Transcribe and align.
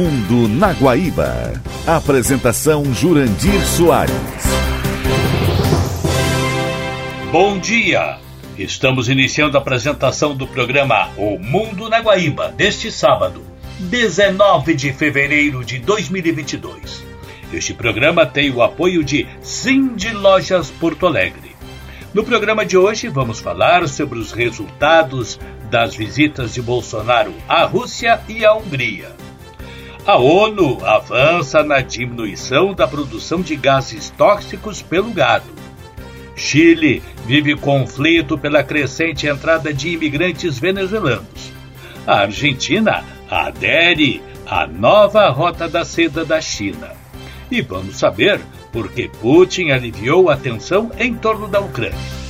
Mundo 0.00 0.48
na 0.48 0.72
Guaíba. 0.72 1.60
Apresentação 1.86 2.82
Jurandir 2.94 3.60
Soares. 3.66 4.14
Bom 7.30 7.58
dia! 7.58 8.16
Estamos 8.56 9.10
iniciando 9.10 9.58
a 9.58 9.60
apresentação 9.60 10.34
do 10.34 10.46
programa 10.46 11.10
O 11.18 11.38
Mundo 11.38 11.90
na 11.90 12.00
Guaíba 12.00 12.48
deste 12.48 12.90
sábado, 12.90 13.42
19 13.78 14.74
de 14.74 14.90
fevereiro 14.90 15.62
de 15.62 15.78
2022. 15.78 17.04
Este 17.52 17.74
programa 17.74 18.24
tem 18.24 18.50
o 18.50 18.62
apoio 18.62 19.04
de 19.04 19.28
Cindy 19.42 20.14
Lojas 20.14 20.70
Porto 20.70 21.06
Alegre. 21.06 21.54
No 22.14 22.24
programa 22.24 22.64
de 22.64 22.78
hoje 22.78 23.08
vamos 23.08 23.38
falar 23.38 23.86
sobre 23.86 24.18
os 24.18 24.32
resultados 24.32 25.38
das 25.70 25.94
visitas 25.94 26.54
de 26.54 26.62
Bolsonaro 26.62 27.34
à 27.46 27.66
Rússia 27.66 28.18
e 28.30 28.46
à 28.46 28.54
Hungria. 28.54 29.29
A 30.10 30.16
ONU 30.16 30.84
avança 30.84 31.62
na 31.62 31.80
diminuição 31.80 32.74
da 32.74 32.84
produção 32.84 33.40
de 33.40 33.54
gases 33.54 34.10
tóxicos 34.10 34.82
pelo 34.82 35.12
gado. 35.12 35.46
Chile 36.34 37.00
vive 37.26 37.54
conflito 37.54 38.36
pela 38.36 38.64
crescente 38.64 39.28
entrada 39.28 39.72
de 39.72 39.90
imigrantes 39.90 40.58
venezuelanos. 40.58 41.52
A 42.04 42.22
Argentina 42.22 43.04
adere 43.30 44.20
à 44.44 44.66
nova 44.66 45.28
rota 45.28 45.68
da 45.68 45.84
seda 45.84 46.24
da 46.24 46.40
China. 46.40 46.90
E 47.48 47.62
vamos 47.62 47.96
saber 47.96 48.40
por 48.72 48.90
que 48.90 49.08
Putin 49.08 49.70
aliviou 49.70 50.28
a 50.28 50.36
tensão 50.36 50.90
em 50.98 51.14
torno 51.14 51.46
da 51.46 51.60
Ucrânia. 51.60 52.29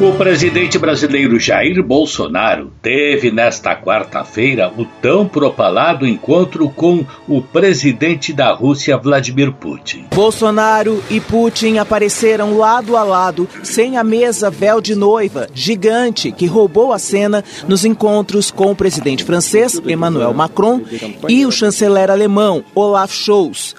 O 0.00 0.12
presidente 0.16 0.76
brasileiro 0.76 1.38
Jair 1.38 1.80
Bolsonaro 1.80 2.72
teve 2.82 3.30
nesta 3.30 3.76
quarta-feira 3.76 4.68
o 4.76 4.84
tão 4.84 5.28
propalado 5.28 6.04
encontro 6.04 6.68
com 6.68 7.06
o 7.28 7.40
presidente 7.40 8.32
da 8.32 8.52
Rússia, 8.52 8.96
Vladimir 8.96 9.52
Putin. 9.52 10.06
Bolsonaro 10.12 11.00
e 11.08 11.20
Putin 11.20 11.78
apareceram 11.78 12.58
lado 12.58 12.96
a 12.96 13.04
lado, 13.04 13.48
sem 13.62 13.96
a 13.96 14.02
mesa 14.02 14.50
véu 14.50 14.80
de 14.80 14.96
noiva, 14.96 15.46
gigante, 15.54 16.32
que 16.32 16.46
roubou 16.46 16.92
a 16.92 16.98
cena 16.98 17.44
nos 17.68 17.84
encontros 17.84 18.50
com 18.50 18.72
o 18.72 18.76
presidente 18.76 19.22
francês, 19.22 19.80
Emmanuel 19.86 20.34
Macron, 20.34 20.80
e 21.28 21.46
o 21.46 21.52
chanceler 21.52 22.10
alemão, 22.10 22.64
Olaf 22.74 23.14
Scholz. 23.14 23.76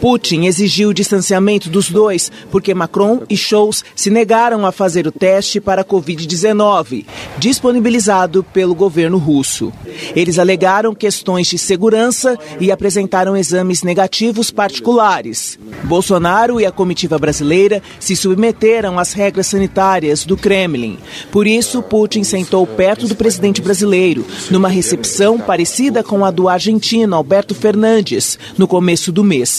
Putin 0.00 0.46
exigiu 0.46 0.90
o 0.90 0.94
distanciamento 0.94 1.68
dos 1.68 1.90
dois, 1.90 2.30
porque 2.50 2.74
Macron 2.74 3.22
e 3.28 3.36
Scholz 3.36 3.84
se 3.94 4.10
negaram 4.10 4.66
a 4.66 4.72
fazer 4.72 5.06
o 5.06 5.12
teste 5.12 5.60
para 5.60 5.82
a 5.82 5.84
Covid-19, 5.84 7.04
disponibilizado 7.38 8.42
pelo 8.42 8.74
governo 8.74 9.18
russo. 9.18 9.72
Eles 10.14 10.38
alegaram 10.38 10.94
questões 10.94 11.46
de 11.46 11.58
segurança 11.58 12.38
e 12.60 12.70
apresentaram 12.70 13.36
exames 13.36 13.82
negativos 13.82 14.50
particulares. 14.50 15.58
Bolsonaro 15.84 16.60
e 16.60 16.66
a 16.66 16.72
comitiva 16.72 17.18
brasileira 17.18 17.82
se 17.98 18.14
submeteram 18.14 18.98
às 18.98 19.12
regras 19.12 19.46
sanitárias 19.46 20.24
do 20.24 20.36
Kremlin. 20.36 20.98
Por 21.30 21.46
isso, 21.46 21.82
Putin 21.82 22.24
sentou 22.24 22.66
perto 22.66 23.06
do 23.06 23.14
presidente 23.14 23.62
brasileiro, 23.62 24.24
numa 24.50 24.68
recepção 24.68 25.38
parecida 25.38 26.02
com 26.02 26.24
a 26.24 26.30
do 26.30 26.48
argentino 26.48 27.16
Alberto 27.16 27.54
Fernandes, 27.54 28.38
no 28.58 28.68
começo 28.68 29.10
do 29.10 29.24
mês. 29.24 29.55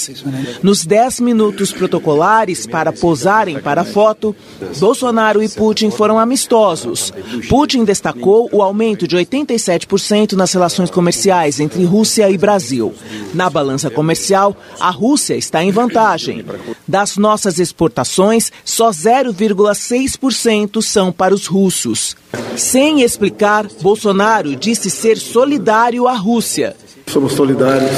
Nos 0.62 0.86
10 0.86 1.20
minutos 1.22 1.72
protocolares 1.72 2.66
para 2.68 2.92
posarem 2.92 3.60
para 3.60 3.82
a 3.82 3.86
foto, 3.86 4.36
Bolsonaro 4.80 5.42
e 5.42 5.50
Putin 5.50 5.90
foram 5.90 6.20
amistosos. 6.20 7.12
Putin 7.50 7.84
destacou 7.84 8.50
o 8.52 8.62
aumento 8.62 9.08
de 9.08 9.18
87% 9.18 10.34
nas 10.34 10.52
relações 10.54 10.90
comerciais 10.90 11.60
entre 11.60 11.84
Rússia 11.84 12.30
e 12.30 12.38
Brasil. 12.38 12.94
Na 13.34 13.50
balança 13.50 13.90
comercial, 13.90 14.56
a 14.80 14.90
Rússia 14.90 15.36
está 15.36 15.64
em 15.64 15.72
vantagem. 15.72 16.46
Das 16.88 17.18
nossas 17.18 17.60
exportações, 17.60 18.52
só 18.64 18.90
0,6% 18.90 20.82
são 20.82 21.12
para 21.12 21.34
os 21.34 21.46
russos. 21.48 22.16
Sem 22.56 23.02
explicar, 23.02 23.68
Bolsonaro 23.82 24.56
disse 24.56 24.90
ser 24.90 25.18
solidário 25.18 26.08
à 26.08 26.14
Rússia. 26.14 26.76
Somos 27.08 27.34
solidários 27.34 27.92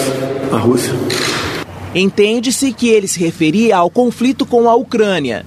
à 0.52 0.58
Rússia. 0.58 0.94
Entende-se 1.94 2.72
que 2.72 2.90
ele 2.90 3.08
se 3.08 3.20
referia 3.20 3.78
ao 3.78 3.90
conflito 3.90 4.46
com 4.46 4.70
a 4.70 4.76
Ucrânia. 4.76 5.46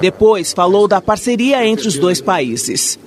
Depois 0.00 0.52
falou 0.52 0.86
da 0.86 1.00
parceria 1.00 1.66
entre 1.66 1.88
os 1.88 1.98
dois 1.98 2.20
países. 2.20 2.98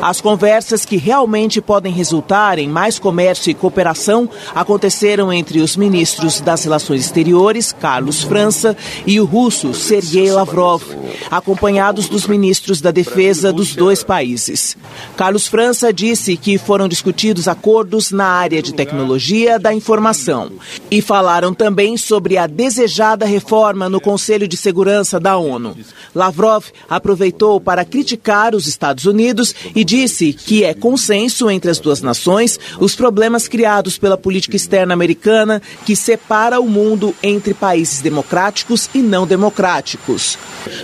As 0.00 0.20
conversas 0.20 0.84
que 0.84 0.96
realmente 0.96 1.60
podem 1.60 1.92
resultar 1.92 2.58
em 2.58 2.68
mais 2.68 2.98
comércio 2.98 3.50
e 3.50 3.54
cooperação 3.54 4.28
aconteceram 4.54 5.32
entre 5.32 5.60
os 5.60 5.76
ministros 5.76 6.40
das 6.40 6.64
Relações 6.64 7.00
Exteriores, 7.00 7.72
Carlos 7.72 8.22
França, 8.22 8.76
e 9.06 9.18
o 9.20 9.24
russo 9.24 9.72
Sergei 9.72 10.30
Lavrov, 10.30 10.82
acompanhados 11.30 12.08
dos 12.08 12.26
ministros 12.26 12.80
da 12.80 12.90
Defesa 12.90 13.52
dos 13.52 13.74
dois 13.74 14.02
países. 14.02 14.76
Carlos 15.16 15.46
França 15.46 15.92
disse 15.92 16.36
que 16.36 16.58
foram 16.58 16.88
discutidos 16.88 17.48
acordos 17.48 18.10
na 18.10 18.26
área 18.26 18.60
de 18.60 18.74
tecnologia 18.74 19.58
da 19.58 19.72
informação 19.72 20.52
e 20.90 21.00
falaram 21.00 21.54
também 21.54 21.96
sobre 21.96 22.36
a 22.36 22.46
desejada 22.46 23.24
reforma 23.24 23.88
no 23.88 24.00
Conselho 24.00 24.46
de 24.46 24.56
Segurança 24.56 25.18
da 25.18 25.36
ONU. 25.36 25.76
Lavrov 26.14 26.66
aproveitou 26.88 27.60
para 27.60 27.84
criticar 27.84 28.54
os 28.54 28.66
Estados 28.66 29.04
Unidos 29.04 29.53
e 29.74 29.84
disse 29.84 30.32
que 30.32 30.64
é 30.64 30.74
consenso 30.74 31.50
entre 31.50 31.70
as 31.70 31.78
duas 31.78 32.00
nações 32.02 32.58
os 32.80 32.94
problemas 32.94 33.48
criados 33.48 33.98
pela 33.98 34.16
política 34.16 34.56
externa 34.56 34.94
americana 34.94 35.60
que 35.84 35.96
separa 35.96 36.60
o 36.60 36.68
mundo 36.68 37.14
entre 37.22 37.54
países 37.54 38.00
democráticos 38.00 38.88
e 38.94 38.98
não 38.98 39.26
democráticos. 39.26 40.38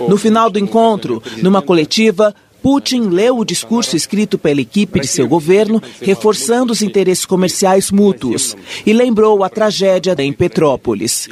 No 0.07 0.17
final 0.17 0.49
do 0.49 0.59
encontro, 0.59 1.21
numa 1.41 1.61
coletiva, 1.61 2.33
Putin 2.61 3.09
leu 3.09 3.37
o 3.37 3.45
discurso 3.45 3.95
escrito 3.95 4.37
pela 4.37 4.61
equipe 4.61 4.99
de 4.99 5.07
seu 5.07 5.27
governo, 5.27 5.81
reforçando 5.99 6.71
os 6.71 6.81
interesses 6.81 7.25
comerciais 7.25 7.89
mútuos, 7.89 8.55
e 8.85 8.93
lembrou 8.93 9.43
a 9.43 9.49
tragédia 9.49 10.15
em 10.19 10.31
Petrópolis. 10.31 11.27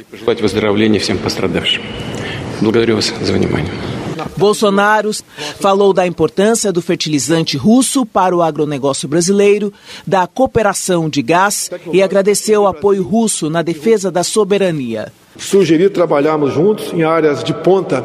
Bolsonaro 4.36 5.10
falou 5.58 5.92
da 5.92 6.06
importância 6.06 6.72
do 6.72 6.82
fertilizante 6.82 7.56
russo 7.56 8.04
para 8.06 8.34
o 8.36 8.42
agronegócio 8.42 9.08
brasileiro, 9.08 9.72
da 10.06 10.26
cooperação 10.26 11.08
de 11.08 11.22
gás 11.22 11.70
e 11.92 12.02
agradeceu 12.02 12.62
o 12.62 12.66
apoio 12.66 13.02
russo 13.02 13.50
na 13.50 13.62
defesa 13.62 14.10
da 14.10 14.22
soberania. 14.22 15.12
Sugeri 15.36 15.88
trabalharmos 15.88 16.52
juntos 16.52 16.92
em 16.92 17.02
áreas 17.02 17.42
de 17.42 17.54
ponta 17.54 18.04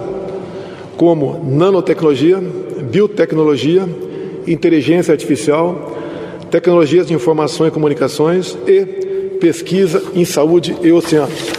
como 0.97 1.43
nanotecnologia, 1.43 2.41
biotecnologia, 2.89 3.87
inteligência 4.47 5.11
artificial, 5.11 5.95
tecnologias 6.49 7.07
de 7.07 7.13
informação 7.13 7.67
e 7.67 7.71
comunicações 7.71 8.57
e 8.67 8.85
pesquisa 9.39 10.01
em 10.13 10.23
saúde 10.23 10.75
e 10.81 10.91
oceanos. 10.91 11.54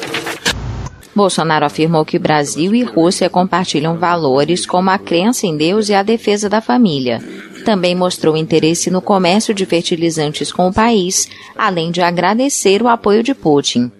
Bolsonaro 1.17 1.65
afirmou 1.65 2.05
que 2.05 2.19
Brasil 2.19 2.75
e 2.75 2.83
Rússia 2.83 3.31
compartilham 3.31 3.97
valores 3.97 4.67
como 4.67 4.91
a 4.91 4.99
crença 4.99 5.47
em 5.47 5.57
Deus 5.57 5.89
e 5.89 5.95
a 5.95 6.03
defesa 6.03 6.47
da 6.47 6.61
família. 6.61 7.23
Também 7.65 7.95
mostrou 7.95 8.37
interesse 8.37 8.91
no 8.91 9.01
comércio 9.01 9.55
de 9.55 9.65
fertilizantes 9.65 10.53
com 10.53 10.69
o 10.69 10.75
país, 10.75 11.27
além 11.57 11.91
de 11.91 12.03
agradecer 12.03 12.83
o 12.83 12.87
apoio 12.89 13.23
de 13.23 13.35
Putin. 13.35 13.91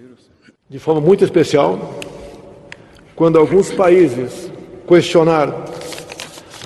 De 0.69 0.79
forma 0.79 1.01
muito 1.01 1.25
especial, 1.25 1.99
quando 3.15 3.39
alguns 3.39 3.73
países 3.73 4.51
questionaram 4.87 5.65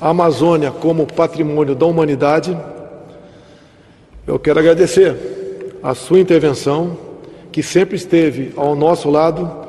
a 0.00 0.08
Amazônia 0.08 0.72
como 0.72 1.06
patrimônio 1.06 1.76
da 1.76 1.86
humanidade, 1.86 2.58
eu 4.26 4.36
quero 4.36 4.58
agradecer 4.58 5.76
a 5.80 5.94
sua 5.94 6.18
intervenção, 6.18 6.98
que 7.52 7.62
sempre 7.62 7.94
esteve 7.94 8.52
ao 8.56 8.74
nosso 8.74 9.08
lado 9.08 9.59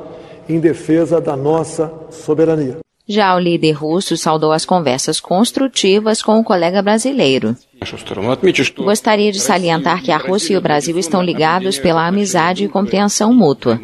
em 0.48 0.60
defesa 0.60 1.20
da 1.20 1.36
nossa 1.36 1.92
soberania. 2.10 2.78
Já 3.06 3.34
o 3.34 3.38
líder 3.38 3.72
russo 3.72 4.16
saudou 4.16 4.52
as 4.52 4.64
conversas 4.64 5.18
construtivas 5.18 6.22
com 6.22 6.38
o 6.38 6.44
colega 6.44 6.80
brasileiro. 6.80 7.56
Gostaria 8.78 9.32
de 9.32 9.40
salientar 9.40 10.02
que 10.02 10.12
a 10.12 10.16
Rússia 10.16 10.54
e 10.54 10.56
o 10.56 10.60
Brasil 10.60 10.96
estão 10.98 11.22
ligados 11.22 11.78
pela 11.78 12.06
amizade 12.06 12.64
e 12.64 12.68
compreensão 12.68 13.34
mútua. 13.34 13.80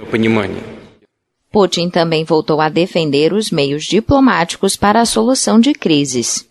Putin 1.50 1.90
também 1.90 2.24
voltou 2.24 2.60
a 2.60 2.68
defender 2.68 3.32
os 3.32 3.50
meios 3.50 3.84
diplomáticos 3.84 4.76
para 4.76 5.00
a 5.00 5.06
solução 5.06 5.58
de 5.58 5.72
crises. 5.72 6.46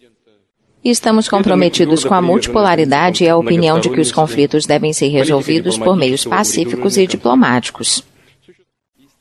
Estamos 0.83 1.27
comprometidos 1.27 2.03
com 2.03 2.13
a 2.13 2.21
multipolaridade 2.21 3.23
e 3.23 3.29
a 3.29 3.37
opinião 3.37 3.79
de 3.79 3.89
que 3.89 3.99
os 3.99 4.11
conflitos 4.11 4.65
devem 4.65 4.93
ser 4.93 5.07
resolvidos 5.07 5.77
por 5.77 5.95
meios 5.95 6.25
pacíficos 6.25 6.97
e 6.97 7.07
diplomáticos. 7.07 8.03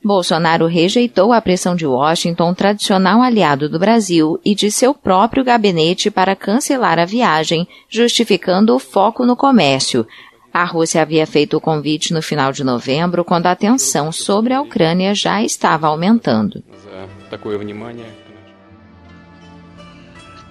Bolsonaro 0.06 0.66
rejeitou 0.66 1.32
a 1.32 1.40
pressão 1.40 1.74
de 1.74 1.84
Washington, 1.84 2.54
tradicional 2.54 3.20
aliado 3.20 3.68
do 3.68 3.76
Brasil, 3.76 4.40
e 4.44 4.54
de 4.54 4.70
seu 4.70 4.94
próprio 4.94 5.42
gabinete 5.42 6.12
para 6.12 6.36
cancelar 6.36 6.96
a 7.00 7.04
viagem, 7.04 7.66
justificando 7.88 8.72
o 8.72 8.78
foco 8.78 9.26
no 9.26 9.34
comércio. 9.34 10.06
A 10.52 10.64
Rússia 10.64 11.02
havia 11.02 11.26
feito 11.26 11.56
o 11.56 11.60
convite 11.60 12.14
no 12.14 12.22
final 12.22 12.52
de 12.52 12.62
novembro, 12.62 13.24
quando 13.24 13.46
a 13.46 13.56
tensão 13.56 14.12
sobre 14.12 14.54
a 14.54 14.62
Ucrânia 14.62 15.12
já 15.12 15.42
estava 15.42 15.88
aumentando. 15.88 16.62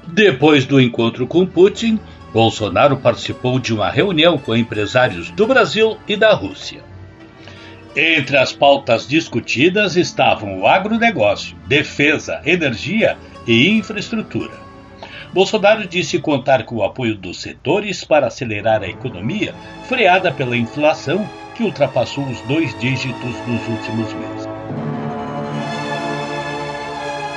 Depois 0.06 0.66
do 0.66 0.82
encontro 0.82 1.26
com 1.26 1.46
Putin, 1.46 1.98
Bolsonaro 2.34 2.98
participou 2.98 3.58
de 3.58 3.74
uma 3.74 3.90
reunião 3.90 4.38
com 4.38 4.54
empresários 4.54 5.32
do 5.32 5.48
Brasil 5.48 5.98
e 6.08 6.18
da 6.18 6.34
Rússia. 6.34 6.95
Entre 7.96 8.36
as 8.36 8.52
pautas 8.52 9.08
discutidas 9.08 9.96
estavam 9.96 10.60
o 10.60 10.68
agronegócio, 10.68 11.56
defesa, 11.66 12.42
energia 12.46 13.18
e 13.48 13.70
infraestrutura. 13.70 14.52
Bolsonaro 15.32 15.88
disse 15.88 16.20
contar 16.20 16.64
com 16.64 16.76
o 16.76 16.84
apoio 16.84 17.16
dos 17.16 17.42
setores 17.42 18.04
para 18.04 18.28
acelerar 18.28 18.84
a 18.84 18.88
economia, 18.88 19.56
freada 19.88 20.30
pela 20.30 20.58
inflação 20.58 21.26
que 21.56 21.64
ultrapassou 21.64 22.26
os 22.26 22.42
dois 22.42 22.78
dígitos 22.80 23.34
nos 23.48 23.66
últimos 23.68 24.14
meses. 24.14 24.46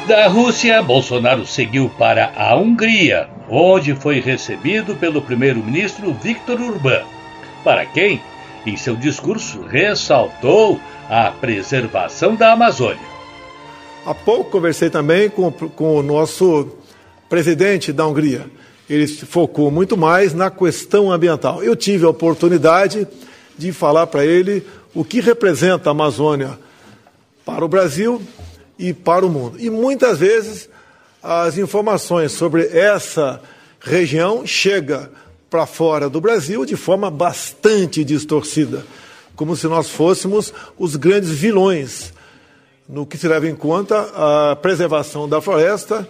Da 0.09 0.27
Rússia, 0.27 0.83
Bolsonaro 0.83 1.47
seguiu 1.47 1.89
para 1.91 2.33
a 2.35 2.57
Hungria, 2.57 3.29
onde 3.49 3.95
foi 3.95 4.21
recebido 4.21 4.97
pelo 4.97 5.23
primeiro-ministro 5.23 6.13
Viktor 6.15 6.61
Orbán, 6.61 7.05
para 7.63 7.87
quem 7.87 8.21
em 8.67 8.77
seu 8.77 8.97
discurso, 8.97 9.63
ressaltou 9.63 10.81
a 11.09 11.31
preservação 11.31 12.35
da 12.35 12.53
Amazônia. 12.53 13.19
Há 14.05 14.15
pouco 14.15 14.51
conversei 14.51 14.91
também 14.91 15.29
com, 15.29 15.51
com 15.51 15.97
o 15.97 16.03
nosso 16.03 16.69
presidente 17.29 17.93
da 17.93 18.07
Hungria. 18.07 18.47
Ele 18.89 19.07
focou 19.07 19.71
muito 19.71 19.97
mais 19.97 20.33
na 20.33 20.51
questão 20.51 21.13
ambiental. 21.13 21.63
Eu 21.63 21.77
tive 21.77 22.07
a 22.07 22.11
oportunidade 22.11 23.07
de 23.57 23.73
falar 23.73 24.07
para 24.07 24.25
ele 24.25 24.67
o 24.95 25.05
que 25.05 25.21
representa 25.21 25.91
a 25.91 25.93
Amazônia 25.93 26.59
para 27.45 27.65
o 27.65 27.69
Brasil 27.69 28.23
e 28.79 28.93
para 28.95 29.27
o 29.27 29.29
mundo. 29.29 29.59
E 29.61 29.69
muitas 29.69 30.19
vezes 30.19 30.71
as 31.23 31.59
informações 31.59 32.33
sobre 32.33 32.67
essa 32.69 33.43
região 33.81 34.47
chegam 34.47 35.09
para 35.51 35.67
fora 35.67 36.09
do 36.09 36.21
Brasil 36.21 36.65
de 36.65 36.77
forma 36.77 37.11
bastante 37.11 38.05
distorcida, 38.05 38.85
como 39.35 39.57
se 39.57 39.67
nós 39.67 39.89
fôssemos 39.89 40.53
os 40.79 40.97
grandes 40.97 41.31
vilões 41.31 42.13
no 42.89 43.07
que 43.07 43.19
se 43.19 43.29
leva 43.29 43.49
em 43.49 43.55
conta 43.55 44.01
a 44.15 44.57
preservação 44.57 45.29
da 45.29 45.41
floresta 45.41 46.09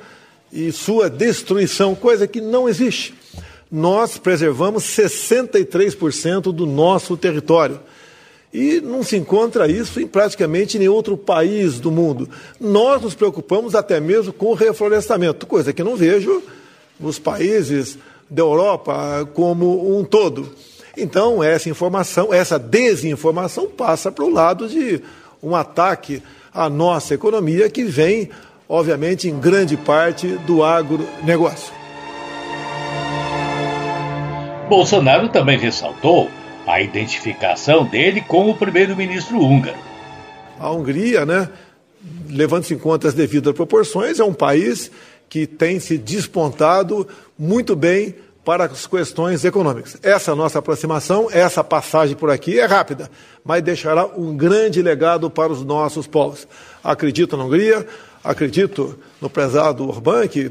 e 0.52 0.70
sua 0.72 1.10
destruição, 1.10 1.94
coisa 1.94 2.26
que 2.26 2.40
não 2.40 2.68
existe. 2.68 3.14
Nós 3.70 4.16
preservamos 4.16 4.84
63% 4.84 6.52
do 6.52 6.64
nosso 6.64 7.16
território. 7.16 7.80
E 8.52 8.80
não 8.80 9.02
se 9.02 9.14
encontra 9.14 9.70
isso 9.70 10.00
em 10.00 10.06
praticamente 10.06 10.78
nenhum 10.78 10.94
outro 10.94 11.18
país 11.18 11.78
do 11.78 11.90
mundo. 11.90 12.30
Nós 12.58 13.02
nos 13.02 13.14
preocupamos 13.14 13.74
até 13.74 14.00
mesmo 14.00 14.32
com 14.32 14.46
o 14.46 14.54
reflorestamento, 14.54 15.46
coisa 15.46 15.72
que 15.72 15.84
não 15.84 15.96
vejo 15.96 16.42
nos 16.98 17.18
países 17.18 17.98
da 18.30 18.42
Europa 18.42 19.28
como 19.34 19.98
um 19.98 20.04
todo. 20.04 20.52
Então, 20.96 21.42
essa 21.42 21.68
informação, 21.68 22.32
essa 22.34 22.58
desinformação 22.58 23.68
passa 23.68 24.10
para 24.10 24.24
o 24.24 24.30
lado 24.30 24.68
de 24.68 25.00
um 25.42 25.54
ataque 25.54 26.22
à 26.52 26.68
nossa 26.68 27.14
economia 27.14 27.70
que 27.70 27.84
vem, 27.84 28.30
obviamente, 28.68 29.28
em 29.28 29.38
grande 29.38 29.76
parte 29.76 30.26
do 30.46 30.64
agronegócio. 30.64 31.72
Bolsonaro 34.68 35.28
também 35.28 35.56
ressaltou 35.56 36.28
a 36.66 36.82
identificação 36.82 37.86
dele 37.86 38.20
com 38.20 38.50
o 38.50 38.54
primeiro-ministro 38.54 39.40
húngaro. 39.40 39.78
A 40.60 40.70
Hungria, 40.70 41.24
né, 41.24 41.48
levando-se 42.28 42.74
em 42.74 42.78
conta 42.78 43.08
as 43.08 43.14
devidas 43.14 43.54
proporções, 43.54 44.20
é 44.20 44.24
um 44.24 44.34
país 44.34 44.90
que 45.28 45.46
tem 45.46 45.78
se 45.78 45.98
despontado 45.98 47.06
muito 47.38 47.76
bem 47.76 48.14
para 48.44 48.64
as 48.64 48.86
questões 48.86 49.44
econômicas. 49.44 49.98
Essa 50.02 50.34
nossa 50.34 50.58
aproximação, 50.58 51.28
essa 51.30 51.62
passagem 51.62 52.16
por 52.16 52.30
aqui 52.30 52.58
é 52.58 52.64
rápida, 52.64 53.10
mas 53.44 53.62
deixará 53.62 54.06
um 54.06 54.34
grande 54.34 54.80
legado 54.80 55.28
para 55.28 55.52
os 55.52 55.62
nossos 55.62 56.06
povos. 56.06 56.48
Acredito 56.82 57.36
na 57.36 57.44
Hungria, 57.44 57.86
acredito 58.24 58.98
no 59.20 59.28
prezado 59.28 59.86
Orbán, 59.86 60.26
que 60.26 60.50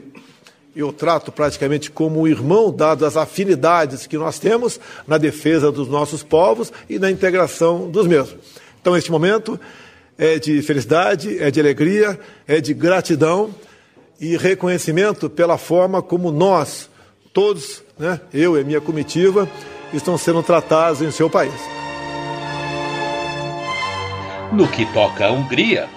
eu 0.75 0.93
trato 0.93 1.31
praticamente 1.31 1.89
como 1.89 2.27
irmão, 2.27 2.71
dadas 2.71 3.17
as 3.17 3.17
afinidades 3.17 4.05
que 4.05 4.15
nós 4.15 4.37
temos 4.37 4.79
na 5.07 5.17
defesa 5.17 5.71
dos 5.71 5.87
nossos 5.87 6.21
povos 6.21 6.71
e 6.87 6.99
na 6.99 7.09
integração 7.09 7.89
dos 7.89 8.05
mesmos. 8.05 8.37
Então, 8.79 8.95
este 8.95 9.11
momento 9.11 9.59
é 10.19 10.37
de 10.37 10.61
felicidade, 10.61 11.39
é 11.39 11.49
de 11.49 11.59
alegria, 11.59 12.19
é 12.47 12.61
de 12.61 12.75
gratidão 12.75 13.49
e 14.19 14.35
reconhecimento 14.37 15.29
pela 15.29 15.57
forma 15.57 16.01
como 16.01 16.31
nós, 16.31 16.89
todos, 17.33 17.83
né, 17.97 18.19
eu 18.33 18.59
e 18.59 18.63
minha 18.63 18.81
comitiva, 18.81 19.47
estão 19.93 20.17
sendo 20.17 20.41
tratados 20.43 21.01
em 21.01 21.11
seu 21.11 21.29
país. 21.29 21.53
No 24.51 24.67
que 24.67 24.85
toca 24.93 25.25
à 25.25 25.31
Hungria, 25.31 25.87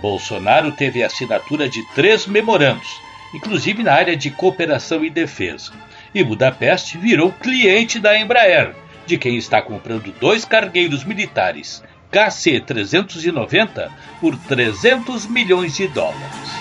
Bolsonaro 0.00 0.72
teve 0.72 1.02
a 1.02 1.06
assinatura 1.06 1.68
de 1.68 1.82
três 1.94 2.26
memorandos, 2.26 3.00
inclusive 3.34 3.82
na 3.82 3.92
área 3.92 4.16
de 4.16 4.30
cooperação 4.30 5.04
e 5.04 5.10
defesa. 5.10 5.72
E 6.14 6.22
Budapeste 6.22 6.96
virou 6.96 7.32
cliente 7.32 7.98
da 7.98 8.18
Embraer, 8.18 8.74
de 9.04 9.18
quem 9.18 9.36
está 9.36 9.60
comprando 9.60 10.12
dois 10.18 10.44
cargueiros 10.44 11.04
militares 11.04 11.82
KC-390 12.12 13.90
por 14.20 14.36
300 14.36 15.26
milhões 15.26 15.76
de 15.76 15.88
dólares. 15.88 16.55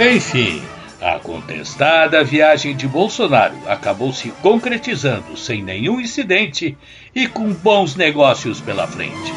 Enfim, 0.00 0.62
a 1.00 1.18
contestada 1.18 2.24
viagem 2.24 2.74
de 2.74 2.88
Bolsonaro 2.88 3.56
acabou 3.66 4.12
se 4.12 4.30
concretizando 4.42 5.36
sem 5.36 5.62
nenhum 5.62 6.00
incidente 6.00 6.76
e 7.14 7.28
com 7.28 7.52
bons 7.52 7.94
negócios 7.94 8.60
pela 8.60 8.86
frente. 8.86 9.32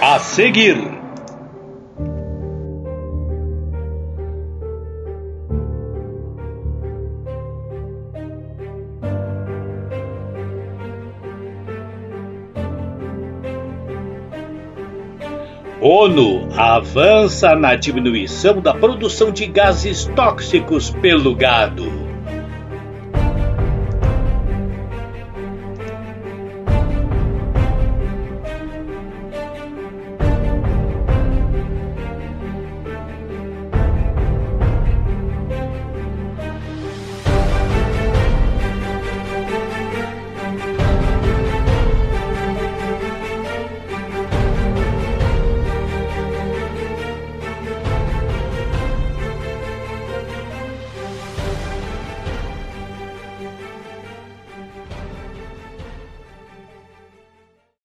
A 0.00 0.18
seguir, 0.18 0.95
ONU 15.88 16.48
avança 16.56 17.54
na 17.54 17.76
diminuição 17.76 18.60
da 18.60 18.74
produção 18.74 19.30
de 19.30 19.46
gases 19.46 20.04
tóxicos 20.16 20.90
pelo 20.90 21.32
gado. 21.32 22.05